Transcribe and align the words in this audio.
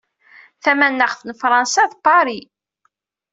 Tamanaɣt 0.63 1.21
n 1.23 1.33
Fransa, 1.41 1.83
d 1.91 1.93
Paris. 2.05 2.47